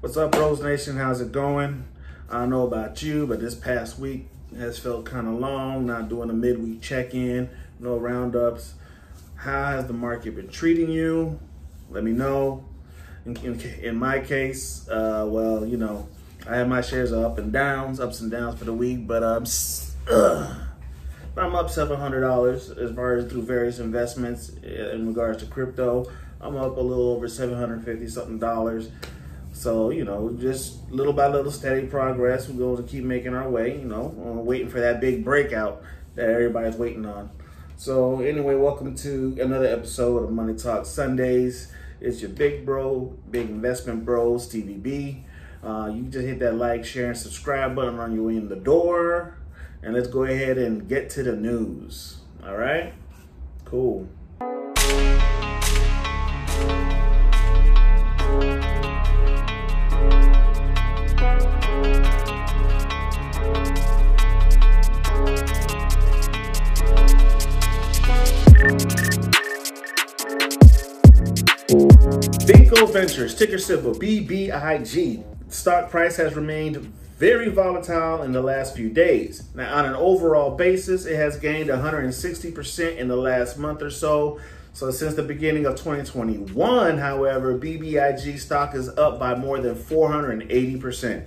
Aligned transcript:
What's 0.00 0.16
up, 0.16 0.32
Bros 0.32 0.62
Nation? 0.62 0.96
How's 0.96 1.20
it 1.20 1.30
going? 1.30 1.84
I 2.30 2.38
don't 2.38 2.48
know 2.48 2.66
about 2.66 3.02
you, 3.02 3.26
but 3.26 3.38
this 3.38 3.54
past 3.54 3.98
week 3.98 4.30
has 4.56 4.78
felt 4.78 5.04
kind 5.04 5.28
of 5.28 5.34
long. 5.34 5.84
Not 5.84 6.08
doing 6.08 6.30
a 6.30 6.32
midweek 6.32 6.80
check-in, 6.80 7.50
no 7.78 7.98
roundups. 7.98 8.72
How 9.34 9.72
has 9.72 9.88
the 9.88 9.92
market 9.92 10.36
been 10.36 10.48
treating 10.48 10.90
you? 10.90 11.38
Let 11.90 12.02
me 12.02 12.12
know. 12.12 12.64
In, 13.26 13.36
in, 13.44 13.60
in 13.60 13.96
my 13.96 14.20
case, 14.20 14.88
uh, 14.88 15.26
well, 15.28 15.66
you 15.66 15.76
know, 15.76 16.08
I 16.48 16.56
have 16.56 16.66
my 16.68 16.80
shares 16.80 17.12
up 17.12 17.36
and 17.36 17.52
downs, 17.52 18.00
ups 18.00 18.22
and 18.22 18.30
downs 18.30 18.58
for 18.58 18.64
the 18.64 18.72
week, 18.72 19.06
but 19.06 19.22
uh, 19.22 19.44
I'm 21.36 21.54
up 21.54 21.68
seven 21.68 22.00
hundred 22.00 22.22
dollars 22.22 22.70
as 22.70 22.90
far 22.94 23.16
as 23.16 23.30
through 23.30 23.42
various 23.42 23.78
investments 23.78 24.48
in 24.62 25.08
regards 25.08 25.42
to 25.42 25.50
crypto. 25.50 26.10
I'm 26.40 26.56
up 26.56 26.78
a 26.78 26.80
little 26.80 27.10
over 27.10 27.28
seven 27.28 27.58
hundred 27.58 27.84
fifty 27.84 28.08
something 28.08 28.38
dollars. 28.38 28.88
So, 29.60 29.90
you 29.90 30.06
know, 30.06 30.30
just 30.40 30.90
little 30.90 31.12
by 31.12 31.28
little 31.28 31.52
steady 31.52 31.86
progress. 31.86 32.48
We're 32.48 32.56
going 32.56 32.82
to 32.82 32.90
keep 32.90 33.04
making 33.04 33.34
our 33.34 33.46
way, 33.46 33.78
you 33.78 33.84
know, 33.84 34.06
waiting 34.16 34.70
for 34.70 34.80
that 34.80 35.02
big 35.02 35.22
breakout 35.22 35.82
that 36.14 36.30
everybody's 36.30 36.76
waiting 36.76 37.04
on. 37.04 37.28
So, 37.76 38.22
anyway, 38.22 38.54
welcome 38.54 38.94
to 38.94 39.36
another 39.38 39.66
episode 39.66 40.24
of 40.24 40.30
Money 40.30 40.54
Talk 40.54 40.86
Sundays. 40.86 41.70
It's 42.00 42.22
your 42.22 42.30
big 42.30 42.64
bro, 42.64 43.14
big 43.30 43.50
investment 43.50 44.06
bro, 44.06 44.38
Stevie 44.38 44.78
Bee. 44.78 45.26
Uh, 45.62 45.92
you 45.94 46.04
just 46.04 46.26
hit 46.26 46.38
that 46.38 46.54
like, 46.54 46.86
share, 46.86 47.08
and 47.08 47.18
subscribe 47.18 47.76
button 47.76 47.98
on 48.00 48.14
your 48.14 48.28
way 48.28 48.36
in 48.36 48.48
the 48.48 48.56
door. 48.56 49.36
And 49.82 49.92
let's 49.92 50.08
go 50.08 50.24
ahead 50.24 50.56
and 50.56 50.88
get 50.88 51.10
to 51.10 51.22
the 51.22 51.36
news. 51.36 52.20
All 52.42 52.56
right? 52.56 52.94
Cool. 53.66 54.08
Vinco 72.80 72.92
Ventures, 72.94 73.34
ticker 73.34 73.58
symbol 73.58 73.92
BBIG. 73.92 75.22
Stock 75.52 75.90
price 75.90 76.16
has 76.16 76.34
remained 76.34 76.78
very 77.18 77.50
volatile 77.50 78.22
in 78.22 78.32
the 78.32 78.40
last 78.40 78.74
few 78.74 78.88
days. 78.88 79.42
Now, 79.54 79.76
on 79.76 79.84
an 79.84 79.94
overall 79.94 80.56
basis, 80.56 81.04
it 81.04 81.16
has 81.16 81.36
gained 81.36 81.68
160% 81.68 82.96
in 82.96 83.06
the 83.06 83.16
last 83.16 83.58
month 83.58 83.82
or 83.82 83.90
so. 83.90 84.40
So, 84.72 84.90
since 84.90 85.12
the 85.12 85.22
beginning 85.22 85.66
of 85.66 85.76
2021, 85.76 86.96
however, 86.96 87.58
BBIG 87.58 88.38
stock 88.38 88.74
is 88.74 88.88
up 88.88 89.18
by 89.18 89.34
more 89.34 89.60
than 89.60 89.74
480%. 89.74 91.26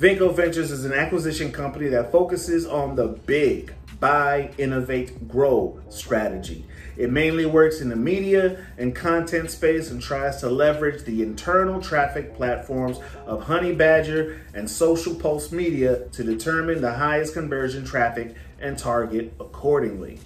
Vinco 0.00 0.34
Ventures 0.34 0.70
is 0.70 0.86
an 0.86 0.94
acquisition 0.94 1.52
company 1.52 1.88
that 1.88 2.10
focuses 2.10 2.64
on 2.64 2.96
the 2.96 3.08
big 3.08 3.74
buy, 4.00 4.52
innovate, 4.56 5.28
grow 5.28 5.82
strategy. 5.90 6.64
It 6.96 7.10
mainly 7.10 7.46
works 7.46 7.80
in 7.80 7.88
the 7.88 7.96
media 7.96 8.64
and 8.76 8.94
content 8.94 9.50
space 9.50 9.90
and 9.90 10.00
tries 10.00 10.40
to 10.40 10.50
leverage 10.50 11.04
the 11.04 11.22
internal 11.22 11.80
traffic 11.80 12.34
platforms 12.36 12.98
of 13.26 13.44
Honey 13.44 13.74
Badger 13.74 14.40
and 14.54 14.68
Social 14.68 15.14
Pulse 15.14 15.52
Media 15.52 16.08
to 16.12 16.22
determine 16.22 16.80
the 16.80 16.92
highest 16.92 17.34
conversion 17.34 17.84
traffic 17.84 18.34
and 18.60 18.78
target 18.78 19.32
accordingly. 19.40 20.20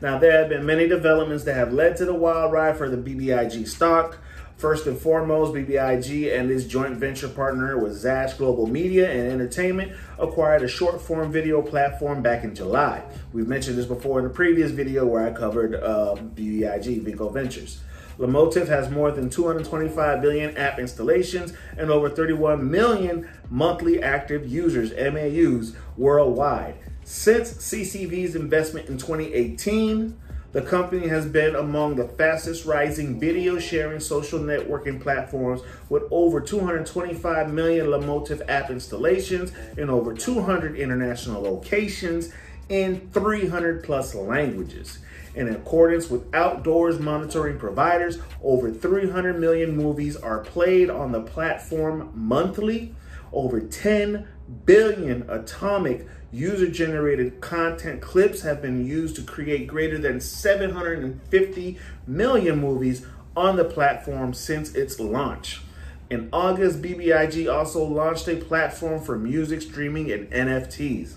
Now, 0.00 0.18
there 0.18 0.32
have 0.32 0.48
been 0.48 0.64
many 0.64 0.88
developments 0.88 1.44
that 1.44 1.54
have 1.54 1.72
led 1.72 1.96
to 1.98 2.06
the 2.06 2.14
wild 2.14 2.52
ride 2.52 2.76
for 2.76 2.88
the 2.88 2.96
BBIG 2.96 3.68
stock. 3.68 4.18
First 4.60 4.86
and 4.86 4.98
foremost, 4.98 5.54
BBIG 5.54 6.38
and 6.38 6.50
its 6.50 6.64
joint 6.64 6.98
venture 6.98 7.28
partner 7.28 7.78
with 7.78 7.94
Zash 7.94 8.34
Global 8.34 8.66
Media 8.66 9.10
and 9.10 9.32
Entertainment 9.32 9.92
acquired 10.18 10.62
a 10.62 10.68
short 10.68 11.00
form 11.00 11.32
video 11.32 11.62
platform 11.62 12.20
back 12.20 12.44
in 12.44 12.54
July. 12.54 13.02
We've 13.32 13.48
mentioned 13.48 13.78
this 13.78 13.86
before 13.86 14.20
in 14.20 14.26
a 14.26 14.28
previous 14.28 14.70
video 14.70 15.06
where 15.06 15.26
I 15.26 15.32
covered 15.32 15.76
uh, 15.76 16.14
BBIG, 16.34 17.02
Vinco 17.06 17.32
Ventures. 17.32 17.80
Lomotif 18.18 18.68
has 18.68 18.90
more 18.90 19.10
than 19.10 19.30
225 19.30 20.20
billion 20.20 20.54
app 20.58 20.78
installations 20.78 21.54
and 21.78 21.90
over 21.90 22.10
31 22.10 22.70
million 22.70 23.30
monthly 23.48 24.02
active 24.02 24.46
users, 24.46 24.92
MAUs, 24.92 25.74
worldwide. 25.96 26.74
Since 27.04 27.54
CCV's 27.54 28.36
investment 28.36 28.90
in 28.90 28.98
2018, 28.98 30.20
the 30.52 30.62
company 30.62 31.06
has 31.06 31.26
been 31.26 31.54
among 31.54 31.96
the 31.96 32.08
fastest 32.08 32.66
rising 32.66 33.20
video 33.20 33.58
sharing 33.58 34.00
social 34.00 34.40
networking 34.40 35.00
platforms 35.00 35.60
with 35.88 36.02
over 36.10 36.40
225 36.40 37.52
million 37.52 37.86
Lomotif 37.86 38.42
app 38.48 38.70
installations 38.70 39.52
in 39.76 39.88
over 39.88 40.12
200 40.12 40.76
international 40.76 41.42
locations 41.42 42.32
in 42.68 43.08
300 43.12 43.84
plus 43.84 44.14
languages. 44.14 44.98
In 45.36 45.48
accordance 45.48 46.10
with 46.10 46.34
outdoors 46.34 46.98
monitoring 46.98 47.58
providers, 47.58 48.18
over 48.42 48.72
300 48.72 49.38
million 49.38 49.76
movies 49.76 50.16
are 50.16 50.40
played 50.40 50.90
on 50.90 51.12
the 51.12 51.20
platform 51.20 52.10
monthly. 52.14 52.94
Over 53.32 53.60
10 53.60 54.26
billion 54.64 55.28
atomic 55.30 56.06
user 56.32 56.68
generated 56.68 57.40
content 57.40 58.00
clips 58.00 58.42
have 58.42 58.62
been 58.62 58.86
used 58.86 59.16
to 59.16 59.22
create 59.22 59.66
greater 59.66 59.98
than 59.98 60.20
750 60.20 61.78
million 62.06 62.60
movies 62.60 63.06
on 63.36 63.56
the 63.56 63.64
platform 63.64 64.34
since 64.34 64.74
its 64.74 64.98
launch. 64.98 65.60
In 66.08 66.28
August, 66.32 66.82
BBIG 66.82 67.52
also 67.52 67.84
launched 67.84 68.26
a 68.28 68.36
platform 68.36 69.00
for 69.00 69.16
music 69.16 69.62
streaming 69.62 70.10
and 70.10 70.28
NFTs. 70.30 71.14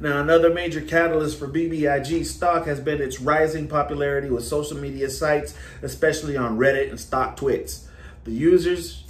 Now, 0.00 0.20
another 0.20 0.52
major 0.52 0.80
catalyst 0.80 1.38
for 1.38 1.46
BBIG 1.46 2.26
stock 2.26 2.66
has 2.66 2.80
been 2.80 3.00
its 3.00 3.20
rising 3.20 3.68
popularity 3.68 4.28
with 4.28 4.44
social 4.44 4.76
media 4.76 5.08
sites, 5.08 5.54
especially 5.82 6.36
on 6.36 6.58
Reddit 6.58 6.90
and 6.90 6.98
StockTwits. 6.98 7.86
The 8.24 8.32
users 8.32 9.04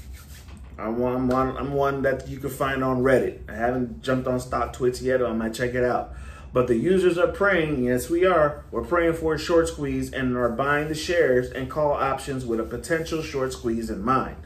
I'm 0.77 0.99
one, 0.99 1.15
I'm 1.15 1.29
one, 1.29 1.57
I'm 1.57 1.73
one 1.73 2.03
that 2.03 2.29
you 2.29 2.39
can 2.39 2.51
find 2.51 2.83
on 2.83 3.03
Reddit. 3.03 3.49
I 3.49 3.55
haven't 3.55 4.03
jumped 4.03 4.27
on 4.27 4.41
StockTwits 4.41 5.03
yet, 5.03 5.25
I 5.25 5.33
might 5.33 5.55
check 5.55 5.75
it 5.75 5.85
out. 5.85 6.15
But 6.53 6.67
the 6.69 6.77
users 6.77 7.19
are 7.19 7.29
praying, 7.29 7.83
yes, 7.85 8.09
we 8.09 8.25
are. 8.25 8.65
We're 8.71 8.85
praying 8.85 9.15
for 9.15 9.35
a 9.35 9.39
short 9.39 9.69
squeeze 9.69 10.13
and 10.13 10.37
are 10.37 10.49
buying 10.49 10.89
the 10.89 10.95
shares 10.95 11.51
and 11.51 11.71
call 11.71 11.93
options 11.93 12.47
with 12.47 12.61
a 12.61 12.65
potential 12.65 13.23
short 13.23 13.53
squeeze 13.53 13.91
in 13.91 14.05
mind. 14.05 14.37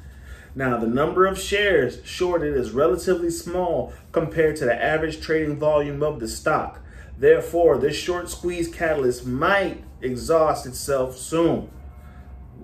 Now, 0.55 0.79
the 0.79 0.87
number 0.87 1.27
of 1.27 1.39
shares 1.39 2.01
shorted 2.05 2.57
is 2.57 2.71
relatively 2.71 3.31
small 3.31 3.93
compared 4.13 4.57
to 4.57 4.65
the 4.65 4.83
average 4.83 5.21
trading 5.21 5.59
volume 5.59 6.03
of 6.03 6.19
the 6.19 6.29
stock. 6.29 6.81
Therefore, 7.19 7.79
this 7.79 7.97
short 7.97 8.31
squeeze 8.31 8.69
catalyst 8.69 9.27
might 9.27 9.85
exhaust 10.01 10.67
itself 10.67 11.17
soon. 11.17 11.71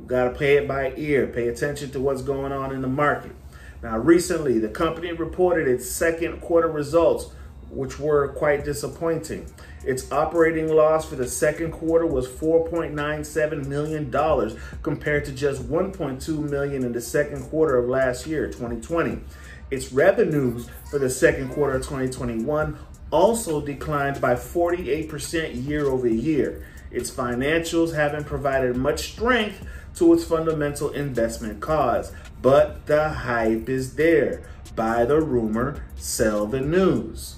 Got 0.07 0.25
to 0.25 0.39
pay 0.39 0.57
it 0.57 0.67
by 0.67 0.93
ear. 0.97 1.27
Pay 1.27 1.49
attention 1.49 1.91
to 1.91 2.01
what's 2.01 2.23
going 2.23 2.53
on 2.53 2.73
in 2.73 2.83
the 2.83 2.89
market. 2.89 3.33
Now, 3.85 3.99
recently, 3.99 4.59
the 4.59 4.71
company 4.71 5.13
reported 5.13 5.69
its 5.69 5.87
second 5.87 6.41
quarter 6.41 6.69
results, 6.69 7.31
which 7.69 8.01
were 8.01 8.29
quite 8.29 8.65
disappointing. 8.65 9.45
Its 9.85 10.11
operating 10.11 10.75
loss 10.75 11.07
for 11.07 11.17
the 11.17 11.29
second 11.29 11.73
quarter 11.73 12.07
was 12.07 12.27
$4.97 12.27 13.67
million 13.67 14.11
compared 14.83 15.27
to 15.27 15.33
just 15.33 15.65
1.2 15.65 16.49
million 16.49 16.83
in 16.83 16.93
the 16.93 17.01
second 17.03 17.43
quarter 17.51 17.77
of 17.77 17.87
last 17.87 18.27
year, 18.27 18.47
2020. 18.47 19.21
Its 19.71 19.93
revenues 19.93 20.67
for 20.91 20.99
the 20.99 21.11
second 21.11 21.51
quarter 21.51 21.77
of 21.77 21.83
2021 21.83 22.79
also 23.11 23.61
declined 23.61 24.19
by 24.19 24.35
48% 24.35 25.69
year 25.69 25.89
over 25.89 26.09
year. 26.09 26.67
Its 26.95 27.11
financials 27.11 27.95
haven't 27.95 28.25
provided 28.25 28.77
much 28.77 29.13
strength 29.13 29.67
to 29.97 30.13
its 30.13 30.25
fundamental 30.25 30.91
investment 30.91 31.61
cause. 31.61 32.13
But 32.41 32.87
the 32.87 33.09
hype 33.09 33.69
is 33.69 33.97
there. 33.97 34.43
Buy 34.77 35.05
the 35.05 35.21
rumor, 35.21 35.85
sell 35.97 36.47
the 36.47 36.61
news. 36.61 37.37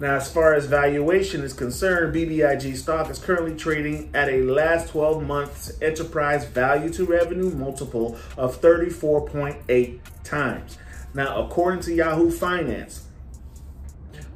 Now, 0.00 0.14
as 0.14 0.30
far 0.30 0.54
as 0.54 0.66
valuation 0.66 1.42
is 1.42 1.52
concerned, 1.52 2.14
BBIG 2.14 2.76
stock 2.76 3.10
is 3.10 3.18
currently 3.18 3.56
trading 3.56 4.10
at 4.14 4.28
a 4.28 4.42
last 4.42 4.90
12 4.90 5.26
months 5.26 5.76
enterprise 5.82 6.44
value 6.44 6.92
to 6.92 7.04
revenue 7.04 7.50
multiple 7.50 8.16
of 8.36 8.60
34.8 8.60 9.98
times. 10.22 10.78
Now, 11.14 11.44
according 11.44 11.80
to 11.80 11.94
Yahoo 11.94 12.30
Finance, 12.30 13.07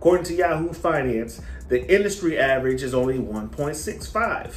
according 0.02 0.26
to 0.26 0.34
Yahoo 0.34 0.72
Finance, 0.72 1.40
the 1.68 1.88
industry 1.88 2.36
average 2.36 2.82
is 2.82 2.92
only 2.92 3.20
1.65. 3.20 4.56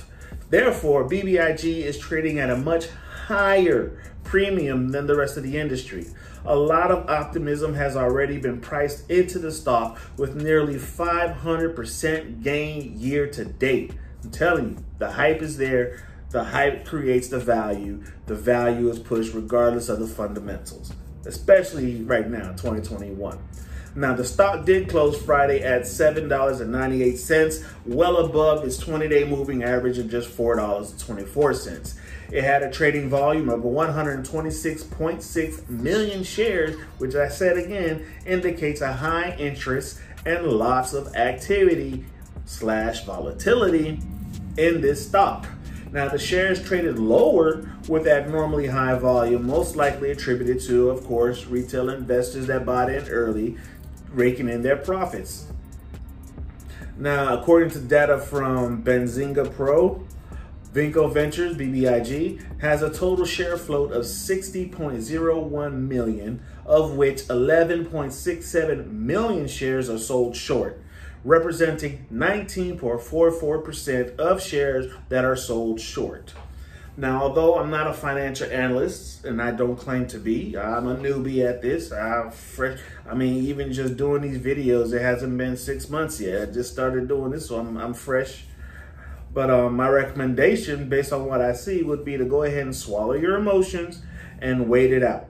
Therefore, 0.49 1.07
BBIG 1.07 1.83
is 1.83 1.99
trading 1.99 2.39
at 2.39 2.49
a 2.49 2.57
much 2.57 2.87
higher 3.27 4.01
premium 4.23 4.89
than 4.89 5.05
the 5.05 5.15
rest 5.15 5.37
of 5.37 5.43
the 5.43 5.55
industry. 5.55 6.07
A 6.45 6.55
lot 6.55 6.89
of 6.89 7.07
optimism 7.07 7.75
has 7.75 7.95
already 7.95 8.39
been 8.39 8.59
priced 8.59 9.07
into 9.07 9.37
the 9.37 9.51
stock 9.51 9.99
with 10.17 10.35
nearly 10.35 10.77
500% 10.77 12.41
gain 12.41 12.97
year 12.97 13.27
to 13.27 13.45
date. 13.45 13.93
I'm 14.23 14.31
telling 14.31 14.69
you, 14.69 14.85
the 14.97 15.11
hype 15.11 15.43
is 15.43 15.57
there. 15.57 16.03
The 16.31 16.43
hype 16.43 16.87
creates 16.87 17.27
the 17.27 17.39
value. 17.39 18.03
The 18.25 18.33
value 18.33 18.89
is 18.89 18.97
pushed 18.97 19.35
regardless 19.35 19.89
of 19.89 19.99
the 19.99 20.07
fundamentals, 20.07 20.91
especially 21.23 22.01
right 22.01 22.27
now, 22.27 22.53
2021. 22.53 23.37
Now, 23.97 24.13
the 24.13 24.25
stock 24.25 24.65
did 24.65 24.89
close 24.89 25.17
Friday 25.21 25.63
at 25.63 25.83
$7.98, 25.83 27.65
well 27.85 28.17
above 28.17 28.65
its 28.65 28.75
20 28.77 29.07
day 29.07 29.23
moving 29.23 29.63
average 29.63 29.97
of 29.97 30.09
just 30.09 30.35
$4.24. 30.35 31.97
It 32.29 32.43
had 32.43 32.63
a 32.63 32.69
trading 32.69 33.09
volume 33.09 33.47
of 33.47 33.61
126.6 33.61 35.69
million 35.69 36.23
shares, 36.23 36.75
which 36.97 37.15
I 37.15 37.29
said 37.29 37.57
again 37.57 38.05
indicates 38.25 38.81
a 38.81 38.91
high 38.91 39.33
interest 39.37 40.01
and 40.25 40.45
lots 40.45 40.91
of 40.93 41.15
activity 41.15 42.03
slash 42.43 43.05
volatility 43.05 44.01
in 44.57 44.81
this 44.81 45.07
stock. 45.07 45.47
Now, 45.91 46.09
the 46.09 46.17
shares 46.19 46.61
traded 46.61 46.99
lower 46.99 47.69
with 47.87 48.05
abnormally 48.05 48.67
high 48.67 48.95
volume, 48.95 49.47
most 49.47 49.77
likely 49.77 50.11
attributed 50.11 50.59
to, 50.63 50.89
of 50.89 51.05
course, 51.05 51.45
retail 51.45 51.89
investors 51.89 52.47
that 52.47 52.65
bought 52.65 52.89
in 52.89 53.07
early 53.07 53.55
raking 54.15 54.49
in 54.49 54.61
their 54.61 54.77
profits. 54.77 55.47
Now, 56.97 57.37
according 57.37 57.71
to 57.71 57.79
data 57.79 58.17
from 58.17 58.81
Benzinga 58.81 59.53
Pro, 59.53 60.01
Vinco 60.73 61.13
Ventures, 61.13 61.55
BBIG, 61.55 62.61
has 62.61 62.81
a 62.81 62.89
total 62.89 63.25
share 63.25 63.57
float 63.57 63.91
of 63.91 64.03
60.01 64.03 65.73
million, 65.73 66.41
of 66.65 66.95
which 66.95 67.23
11.67 67.23 68.91
million 68.91 69.47
shares 69.47 69.89
are 69.89 69.97
sold 69.97 70.35
short, 70.35 70.81
representing 71.23 72.05
19.44% 72.11 74.17
of 74.17 74.41
shares 74.41 74.93
that 75.09 75.23
are 75.23 75.37
sold 75.37 75.79
short. 75.79 76.33
Now, 76.97 77.23
although 77.23 77.59
I'm 77.59 77.69
not 77.69 77.87
a 77.87 77.93
financial 77.93 78.49
analyst 78.49 79.25
and 79.25 79.41
I 79.41 79.51
don't 79.51 79.75
claim 79.75 80.07
to 80.07 80.17
be, 80.17 80.57
I'm 80.57 80.87
a 80.87 80.95
newbie 80.95 81.45
at 81.45 81.61
this. 81.61 81.91
I'm 81.91 82.31
fresh. 82.31 82.79
I 83.09 83.13
mean, 83.13 83.43
even 83.45 83.73
just 83.73 83.97
doing 83.97 84.21
these 84.21 84.39
videos, 84.39 84.93
it 84.93 85.01
hasn't 85.01 85.37
been 85.37 85.57
six 85.57 85.89
months 85.89 86.21
yet. 86.21 86.49
I 86.49 86.51
just 86.51 86.71
started 86.71 87.09
doing 87.09 87.31
this, 87.31 87.49
so 87.49 87.59
I'm, 87.59 87.75
I'm 87.75 87.93
fresh. 87.93 88.45
But 89.33 89.49
um, 89.49 89.75
my 89.75 89.89
recommendation, 89.89 90.87
based 90.87 91.11
on 91.11 91.25
what 91.25 91.41
I 91.41 91.51
see, 91.51 91.83
would 91.83 92.05
be 92.05 92.15
to 92.17 92.23
go 92.23 92.43
ahead 92.43 92.61
and 92.61 92.75
swallow 92.75 93.13
your 93.13 93.35
emotions 93.35 94.01
and 94.39 94.69
wait 94.69 94.93
it 94.93 95.03
out. 95.03 95.25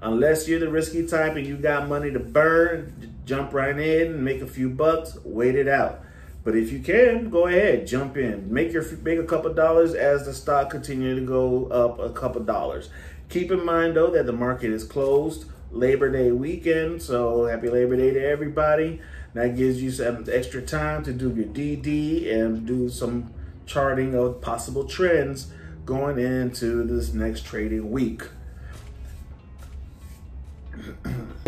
Unless 0.00 0.48
you're 0.48 0.58
the 0.58 0.68
risky 0.68 1.06
type 1.06 1.36
and 1.36 1.46
you 1.46 1.56
got 1.56 1.88
money 1.88 2.10
to 2.10 2.18
burn, 2.18 3.14
jump 3.24 3.52
right 3.52 3.78
in 3.78 4.14
and 4.14 4.24
make 4.24 4.42
a 4.42 4.48
few 4.48 4.68
bucks, 4.68 5.16
wait 5.22 5.54
it 5.54 5.68
out. 5.68 6.00
But 6.44 6.56
if 6.56 6.72
you 6.72 6.80
can, 6.80 7.30
go 7.30 7.46
ahead, 7.46 7.86
jump 7.86 8.16
in. 8.16 8.52
Make 8.52 8.72
your 8.72 8.84
make 8.98 9.18
a 9.18 9.24
couple 9.24 9.52
dollars 9.54 9.94
as 9.94 10.24
the 10.26 10.34
stock 10.34 10.70
continue 10.70 11.14
to 11.14 11.20
go 11.20 11.66
up 11.66 12.00
a 12.00 12.10
couple 12.10 12.42
dollars. 12.42 12.90
Keep 13.28 13.52
in 13.52 13.64
mind 13.64 13.96
though 13.96 14.10
that 14.10 14.26
the 14.26 14.32
market 14.32 14.72
is 14.72 14.84
closed 14.84 15.46
Labor 15.70 16.10
Day 16.10 16.32
weekend, 16.32 17.00
so 17.00 17.46
happy 17.46 17.68
Labor 17.68 17.96
Day 17.96 18.10
to 18.10 18.24
everybody. 18.24 19.00
That 19.34 19.56
gives 19.56 19.82
you 19.82 19.90
some 19.90 20.26
extra 20.30 20.60
time 20.60 21.02
to 21.04 21.12
do 21.12 21.32
your 21.32 21.46
DD 21.46 22.30
and 22.30 22.66
do 22.66 22.88
some 22.90 23.32
charting 23.64 24.14
of 24.14 24.40
possible 24.42 24.84
trends 24.84 25.50
going 25.86 26.18
into 26.18 26.84
this 26.84 27.14
next 27.14 27.46
trading 27.46 27.90
week. 27.90 28.24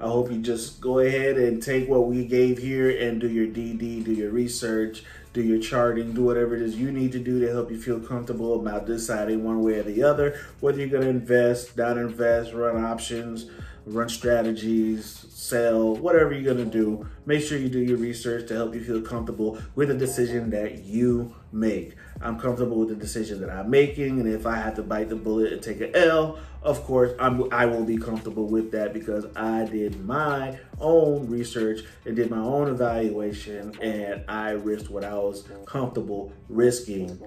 I 0.00 0.08
hope 0.08 0.30
you 0.30 0.38
just 0.38 0.80
go 0.80 0.98
ahead 0.98 1.36
and 1.36 1.62
take 1.62 1.88
what 1.88 2.06
we 2.06 2.24
gave 2.24 2.58
here 2.58 2.90
and 2.90 3.20
do 3.20 3.28
your 3.28 3.46
DD, 3.46 4.04
do 4.04 4.12
your 4.12 4.30
research, 4.30 5.04
do 5.32 5.42
your 5.42 5.58
charting, 5.58 6.12
do 6.12 6.24
whatever 6.24 6.54
it 6.54 6.62
is 6.62 6.76
you 6.76 6.92
need 6.92 7.12
to 7.12 7.18
do 7.18 7.40
to 7.40 7.50
help 7.50 7.70
you 7.70 7.80
feel 7.80 8.00
comfortable 8.00 8.60
about 8.60 8.86
deciding 8.86 9.44
one 9.44 9.62
way 9.62 9.74
or 9.74 9.82
the 9.82 10.02
other, 10.02 10.38
whether 10.60 10.84
you're 10.84 11.00
to 11.00 11.08
invest, 11.08 11.76
not 11.76 11.96
invest, 11.96 12.52
run 12.52 12.82
options, 12.82 13.50
run 13.86 14.08
strategies, 14.08 15.26
sell, 15.30 15.94
whatever 15.96 16.32
you're 16.32 16.54
to 16.54 16.64
do. 16.64 17.06
Make 17.26 17.42
sure 17.42 17.58
you 17.58 17.68
do 17.68 17.80
your 17.80 17.98
research 17.98 18.48
to 18.48 18.54
help 18.54 18.74
you 18.74 18.82
feel 18.82 19.02
comfortable 19.02 19.58
with 19.74 19.88
the 19.88 19.94
decision 19.94 20.50
that 20.50 20.84
you 20.84 21.34
make. 21.52 21.94
I'm 22.24 22.40
comfortable 22.40 22.78
with 22.78 22.88
the 22.88 22.94
decision 22.94 23.40
that 23.42 23.50
I'm 23.50 23.68
making, 23.68 24.18
and 24.18 24.26
if 24.26 24.46
I 24.46 24.56
have 24.56 24.76
to 24.76 24.82
bite 24.82 25.10
the 25.10 25.16
bullet 25.16 25.52
and 25.52 25.62
take 25.62 25.82
an 25.82 25.94
L, 25.94 26.38
of 26.62 26.82
course, 26.84 27.12
I'm, 27.20 27.52
I 27.52 27.66
will 27.66 27.84
be 27.84 27.98
comfortable 27.98 28.46
with 28.46 28.72
that 28.72 28.94
because 28.94 29.26
I 29.36 29.66
did 29.66 30.02
my 30.06 30.58
own 30.80 31.28
research 31.28 31.80
and 32.06 32.16
did 32.16 32.30
my 32.30 32.38
own 32.38 32.68
evaluation, 32.68 33.78
and 33.82 34.24
I 34.26 34.52
risked 34.52 34.88
what 34.88 35.04
I 35.04 35.14
was 35.14 35.46
comfortable 35.66 36.32
risking 36.48 37.20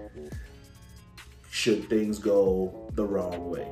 should 1.52 1.88
things 1.90 2.18
go 2.18 2.90
the 2.94 3.06
wrong 3.06 3.52
way. 3.52 3.72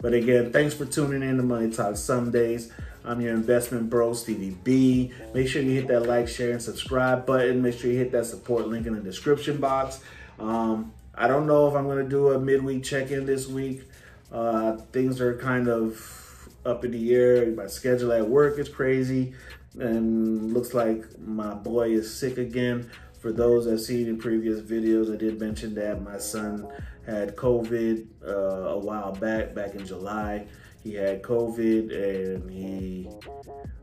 But 0.00 0.12
again, 0.12 0.52
thanks 0.52 0.74
for 0.74 0.86
tuning 0.86 1.22
in 1.22 1.36
to 1.36 1.42
Money 1.44 1.70
Talk 1.70 1.96
Sundays. 1.96 2.72
I'm 3.04 3.20
your 3.20 3.32
investment 3.32 3.88
bro, 3.88 4.12
Stevie 4.12 4.56
Bee. 4.64 5.12
Make 5.32 5.48
sure 5.48 5.62
you 5.62 5.70
hit 5.70 5.86
that 5.88 6.00
like, 6.06 6.28
share, 6.28 6.52
and 6.52 6.62
subscribe 6.62 7.26
button. 7.26 7.62
Make 7.62 7.78
sure 7.78 7.90
you 7.90 7.96
hit 7.96 8.12
that 8.12 8.26
support 8.26 8.68
link 8.68 8.86
in 8.86 8.94
the 8.94 9.00
description 9.00 9.58
box. 9.58 10.00
Um, 10.38 10.92
I 11.14 11.26
don't 11.26 11.46
know 11.46 11.68
if 11.68 11.74
I'm 11.74 11.84
going 11.84 12.02
to 12.02 12.08
do 12.08 12.30
a 12.30 12.38
midweek 12.38 12.84
check-in 12.84 13.26
this 13.26 13.48
week. 13.48 13.82
Uh, 14.30 14.76
things 14.92 15.20
are 15.20 15.36
kind 15.36 15.68
of 15.68 16.48
up 16.64 16.84
in 16.84 16.92
the 16.92 17.14
air. 17.14 17.46
My 17.52 17.66
schedule 17.66 18.12
at 18.12 18.28
work 18.28 18.58
is 18.58 18.68
crazy, 18.68 19.34
and 19.78 20.52
looks 20.52 20.74
like 20.74 21.18
my 21.18 21.54
boy 21.54 21.90
is 21.90 22.14
sick 22.14 22.38
again. 22.38 22.90
For 23.20 23.32
those 23.32 23.64
that 23.64 23.78
seen 23.80 24.06
in 24.06 24.18
previous 24.18 24.60
videos, 24.60 25.12
I 25.12 25.16
did 25.16 25.40
mention 25.40 25.74
that 25.74 26.02
my 26.02 26.18
son 26.18 26.68
had 27.04 27.34
COVID 27.34 28.06
uh, 28.24 28.30
a 28.30 28.78
while 28.78 29.12
back, 29.12 29.54
back 29.54 29.74
in 29.74 29.84
July. 29.84 30.46
He 30.84 30.94
had 30.94 31.22
COVID 31.22 31.92
and 31.92 32.50
he 32.50 33.08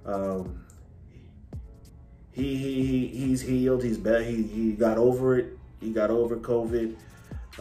um, 0.06 0.64
he, 2.32 2.56
he 2.56 3.08
he's 3.08 3.42
healed. 3.42 3.84
He's 3.84 3.98
better. 3.98 4.24
He 4.24 4.44
he 4.44 4.72
got 4.72 4.98
over 4.98 5.38
it. 5.38 5.58
He 5.86 5.92
got 5.92 6.10
over 6.10 6.36
COVID. 6.38 6.96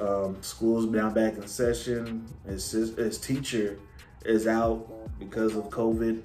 Um, 0.00 0.42
school's 0.42 0.86
now 0.86 1.10
back 1.10 1.34
in 1.34 1.46
session. 1.46 2.26
His 2.46 2.72
his 2.72 3.18
teacher 3.18 3.78
is 4.24 4.46
out 4.46 4.90
because 5.18 5.54
of 5.54 5.68
COVID, 5.68 6.22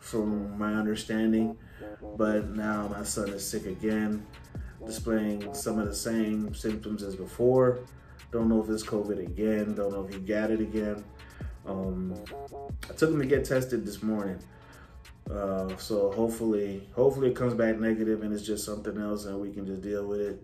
from 0.00 0.58
my 0.58 0.74
understanding. 0.74 1.56
But 2.16 2.50
now 2.50 2.88
my 2.88 3.04
son 3.04 3.28
is 3.28 3.46
sick 3.46 3.66
again, 3.66 4.26
displaying 4.84 5.54
some 5.54 5.78
of 5.78 5.86
the 5.86 5.94
same 5.94 6.52
symptoms 6.52 7.04
as 7.04 7.14
before. 7.14 7.78
Don't 8.32 8.48
know 8.48 8.62
if 8.62 8.68
it's 8.68 8.82
COVID 8.82 9.20
again. 9.24 9.74
Don't 9.74 9.92
know 9.92 10.04
if 10.04 10.12
he 10.12 10.20
got 10.20 10.50
it 10.50 10.60
again. 10.60 11.04
Um, 11.64 12.14
I 12.88 12.92
took 12.94 13.10
him 13.10 13.20
to 13.20 13.26
get 13.26 13.44
tested 13.44 13.86
this 13.86 14.02
morning. 14.02 14.38
Uh, 15.30 15.76
so 15.76 16.10
hopefully, 16.10 16.88
hopefully 16.96 17.30
it 17.30 17.36
comes 17.36 17.54
back 17.54 17.78
negative 17.78 18.22
and 18.22 18.32
it's 18.32 18.42
just 18.42 18.64
something 18.64 18.98
else 18.98 19.26
and 19.26 19.38
we 19.38 19.52
can 19.52 19.64
just 19.64 19.80
deal 19.80 20.04
with 20.04 20.20
it. 20.20 20.42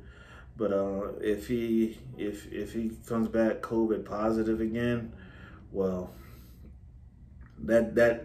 But 0.56 0.72
uh, 0.72 1.12
if 1.20 1.48
he 1.48 1.98
if 2.16 2.50
if 2.50 2.72
he 2.72 2.92
comes 3.06 3.28
back 3.28 3.60
COVID 3.60 4.04
positive 4.06 4.60
again, 4.60 5.12
well, 5.70 6.10
that 7.58 7.94
that 7.94 8.25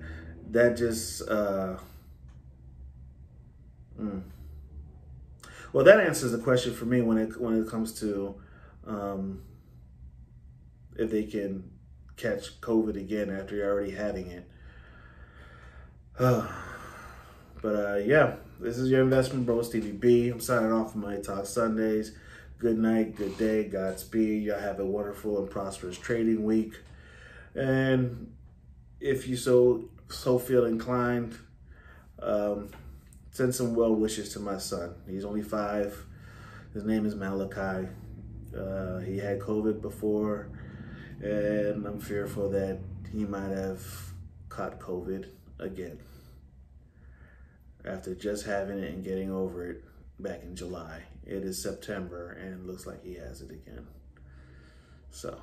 that 0.50 0.77
just 0.77 1.27
uh, 1.27 1.75
mm. 4.00 4.21
well 5.73 5.83
that 5.83 6.00
answers 6.00 6.31
the 6.31 6.38
question 6.38 6.73
for 6.73 6.85
me 6.85 7.01
when 7.01 7.17
it 7.17 7.39
when 7.39 7.61
it 7.61 7.67
comes 7.69 8.00
to 8.00 8.35
um, 8.88 9.41
if 10.95 11.11
they 11.11 11.23
can 11.23 11.69
catch 12.15 12.61
COVID 12.61 12.95
again 12.95 13.29
after 13.29 13.55
you're 13.55 13.69
already 13.69 13.91
having 13.91 14.27
it. 14.27 14.47
but 17.62 17.75
uh, 17.75 17.96
yeah, 17.98 18.36
this 18.60 18.77
is 18.77 18.89
your 18.89 19.01
investment 19.01 19.46
bro, 19.46 19.62
Stevie 19.62 19.91
Bee. 19.91 20.30
I'm 20.30 20.39
signing 20.39 20.72
off 20.72 20.91
from 20.91 21.01
Money 21.01 21.22
Talk 21.22 21.46
Sundays. 21.46 22.13
Good 22.60 22.77
night, 22.77 23.15
good 23.15 23.38
day, 23.38 23.63
Godspeed. 23.65 24.44
Y'all 24.44 24.60
have 24.60 24.80
a 24.80 24.86
wonderful 24.86 25.39
and 25.39 25.50
prosperous 25.50 25.98
trading 25.98 26.44
week. 26.44 26.74
And 27.56 28.34
if 29.00 29.27
you 29.27 29.36
so 29.36 29.86
so 30.10 30.38
feel 30.38 30.65
inclined, 30.65 31.38
um, 32.22 32.70
send 33.32 33.56
some 33.56 33.75
well 33.75 33.96
wishes 33.96 34.34
to 34.34 34.39
my 34.39 34.58
son. 34.58 34.94
He's 35.08 35.25
only 35.25 35.41
five. 35.41 36.06
His 36.74 36.84
name 36.84 37.06
is 37.06 37.15
Malachi. 37.15 37.88
Uh, 38.58 39.00
he 39.00 39.18
had 39.18 39.39
COVID 39.39 39.82
before 39.82 40.50
and 41.22 41.86
I'm 41.86 42.00
fearful 42.00 42.50
that 42.50 42.80
he 43.12 43.25
might 43.25 43.51
have 43.51 43.82
caught 44.50 44.80
COVID 44.80 45.27
again 45.60 46.00
after 47.85 48.15
just 48.15 48.45
having 48.45 48.79
it 48.79 48.93
and 48.93 49.03
getting 49.03 49.31
over 49.31 49.69
it 49.69 49.83
back 50.19 50.43
in 50.43 50.55
July. 50.55 51.03
It 51.25 51.43
is 51.43 51.61
September 51.61 52.31
and 52.31 52.67
looks 52.67 52.85
like 52.85 53.03
he 53.03 53.15
has 53.15 53.41
it 53.41 53.51
again. 53.51 53.88
So. 55.09 55.38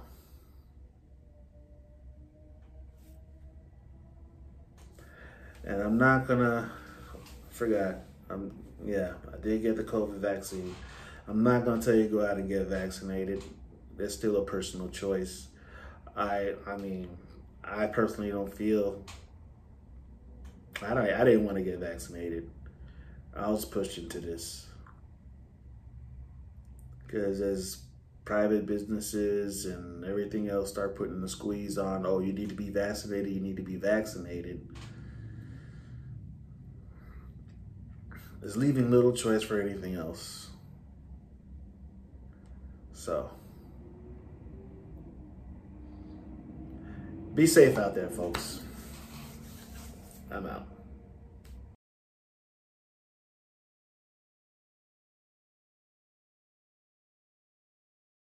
And 5.64 5.82
I'm 5.82 5.98
not 5.98 6.26
gonna, 6.26 6.70
forgot, 7.50 7.96
I'm, 8.30 8.52
yeah, 8.84 9.12
I 9.32 9.36
did 9.42 9.62
get 9.62 9.76
the 9.76 9.84
COVID 9.84 10.18
vaccine. 10.18 10.74
I'm 11.26 11.42
not 11.42 11.64
gonna 11.64 11.82
tell 11.82 11.94
you 11.94 12.08
go 12.08 12.24
out 12.24 12.38
and 12.38 12.48
get 12.48 12.66
vaccinated. 12.66 13.44
It's 13.98 14.14
still 14.14 14.36
a 14.36 14.44
personal 14.44 14.88
choice. 14.88 15.48
I 16.16 16.54
I 16.66 16.76
mean, 16.76 17.08
I 17.62 17.86
personally 17.86 18.30
don't 18.30 18.52
feel. 18.52 19.04
I 20.82 20.94
don't, 20.94 21.10
I 21.10 21.24
didn't 21.24 21.44
want 21.44 21.56
to 21.56 21.62
get 21.62 21.78
vaccinated. 21.78 22.48
I 23.36 23.50
was 23.50 23.64
pushed 23.64 23.98
into 23.98 24.20
this 24.20 24.66
because 27.06 27.40
as 27.40 27.78
private 28.24 28.66
businesses 28.66 29.64
and 29.64 30.04
everything 30.04 30.48
else 30.48 30.68
start 30.70 30.94
putting 30.96 31.20
the 31.20 31.28
squeeze 31.28 31.78
on, 31.78 32.04
oh, 32.04 32.20
you 32.20 32.32
need 32.32 32.50
to 32.50 32.54
be 32.54 32.68
vaccinated, 32.68 33.32
you 33.32 33.40
need 33.40 33.56
to 33.56 33.62
be 33.62 33.76
vaccinated. 33.76 34.68
Is 38.42 38.56
leaving 38.56 38.90
little 38.90 39.12
choice 39.12 39.42
for 39.42 39.60
anything 39.60 39.94
else. 39.94 40.50
So, 42.92 43.30
be 47.34 47.46
safe 47.46 47.78
out 47.78 47.94
there, 47.94 48.10
folks. 48.10 48.60
I'm 50.30 50.46
out. 50.46 50.77